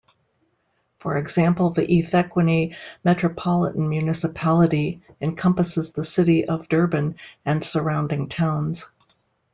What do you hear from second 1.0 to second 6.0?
example, the eThekwini Metropolitan Municipality encompasses